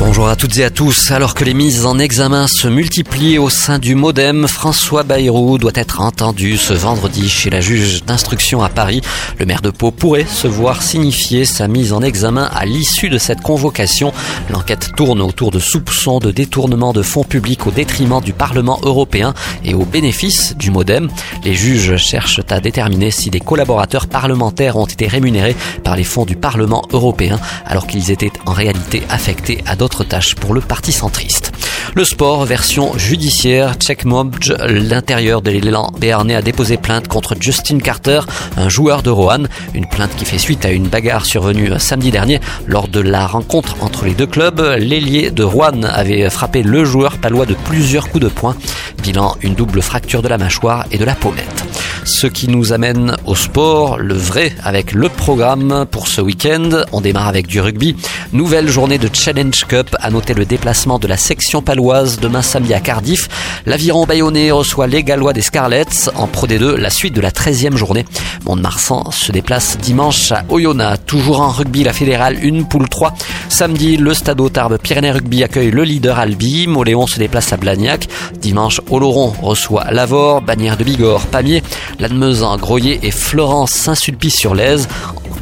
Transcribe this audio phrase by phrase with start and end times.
[0.00, 1.12] Bonjour à toutes et à tous.
[1.12, 5.70] Alors que les mises en examen se multiplient au sein du Modem, François Bayrou doit
[5.76, 9.02] être entendu ce vendredi chez la juge d'instruction à Paris.
[9.38, 13.18] Le maire de Pau pourrait se voir signifier sa mise en examen à l'issue de
[13.18, 14.12] cette convocation.
[14.50, 19.32] L'enquête tourne autour de soupçons de détournement de fonds publics au détriment du Parlement européen
[19.64, 21.08] et au bénéfice du Modem.
[21.44, 26.24] Les juges cherchent à déterminer si des collaborateurs parlementaires ont été rémunérés par les fonds
[26.24, 30.62] du Parlement européen alors qu'ils étaient en réalité affectés à d'autres d'autres tâches pour le
[30.62, 31.52] parti centriste.
[31.94, 38.20] Le sport, version judiciaire, Checkmobj, l'intérieur de l'élan béarnais a déposé plainte contre Justin Carter,
[38.56, 39.42] un joueur de Rohan,
[39.74, 43.76] une plainte qui fait suite à une bagarre survenue samedi dernier lors de la rencontre
[43.82, 44.58] entre les deux clubs.
[44.78, 48.56] L'ailier de Rouen avait frappé le joueur palois de plusieurs coups de poing,
[49.02, 51.73] bilan une double fracture de la mâchoire et de la pommette.
[52.04, 56.68] Ce qui nous amène au sport, le vrai, avec le programme pour ce week-end.
[56.92, 57.96] On démarre avec du rugby.
[58.32, 59.96] Nouvelle journée de Challenge Cup.
[60.00, 63.28] À noter le déplacement de la section paloise demain samedi à Cardiff.
[63.64, 66.10] L'aviron bayonnais reçoit les Gallois des Scarlets.
[66.14, 68.04] En Pro D2, la suite de la 13e journée.
[68.44, 71.02] Mont-de-Marsan se déplace dimanche à Oyonnax.
[71.06, 73.14] Toujours en rugby, la fédérale, une poule 3.
[73.54, 76.66] Samedi, le Stade Tarbes Pyrénées Rugby accueille le leader Albi.
[76.66, 78.08] Moléon se déplace à Blagnac.
[78.40, 81.62] Dimanche, Oloron reçoit Lavore, Bannière de Bigorre, Pamiers.
[82.00, 84.88] Lannemezan, Groyer et Florence Saint-Sulpice-sur-Lèze.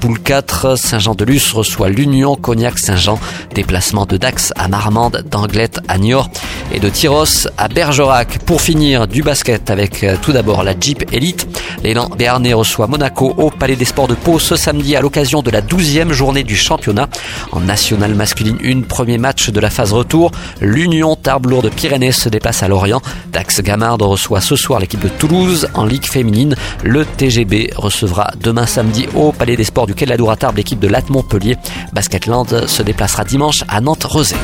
[0.00, 3.20] Poule 4, Saint-Jean-de-Luz reçoit l'Union Cognac-Saint-Jean.
[3.54, 6.30] Déplacement de Dax à Marmande, d'Anglette à Niort
[6.72, 8.38] et de Tyros à Bergerac.
[8.44, 11.46] Pour finir, du basket avec euh, tout d'abord la Jeep Elite.
[11.82, 15.50] L'élan Béarnais reçoit Monaco au Palais des Sports de Pau ce samedi à l'occasion de
[15.50, 17.08] la 12e journée du championnat.
[17.52, 20.30] En nationale masculine 1, premier match de la phase retour.
[20.60, 23.00] L'Union Tarbes de Pyrénées se déplace à Lorient.
[23.32, 26.54] Dax Gamard reçoit ce soir l'équipe de Toulouse en Ligue féminine.
[26.84, 30.88] Le TGB recevra demain samedi au Palais des Sports du Quai de la l'équipe de
[30.88, 31.56] Latte Montpellier.
[31.92, 34.36] Basketland se déplacera dimanche à Nantes-Rosé.